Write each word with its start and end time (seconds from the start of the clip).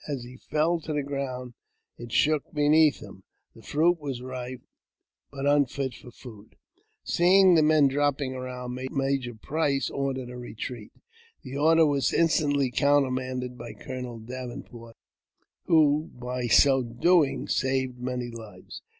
As 0.07 0.23
he 0.23 0.35
fell 0.37 0.79
to 0.79 0.93
the 0.93 1.03
ground 1.03 1.53
it 1.95 2.11
shook 2.11 2.51
beneath 2.53 3.01
him: 3.01 3.21
the 3.53 3.61
fruit 3.61 3.99
was 3.99 4.23
ripe, 4.23 4.63
but 5.29 5.45
unfit 5.45 5.93
for 5.93 6.09
food. 6.09 6.55
Seeing 7.03 7.53
the 7.53 7.61
men 7.61 7.87
dropping 7.87 8.33
around, 8.33 8.73
Major 8.89 9.35
Price 9.35 9.91
ordered 9.91 10.31
a 10.31 10.37
retreat. 10.37 10.91
The 11.43 11.55
order 11.55 11.85
was 11.85 12.13
instantly 12.13 12.71
countermanded 12.71 13.59
by 13.59 13.73
Colonel 13.73 14.17
Davenport, 14.17 14.97
who, 15.65 16.09
by 16.15 16.47
so 16.47 16.81
doing, 16.81 17.47
saved 17.47 17.99
many 17.99 18.31
lives. 18.31 18.81